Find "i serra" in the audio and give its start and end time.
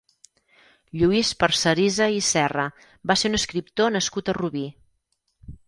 2.15-2.67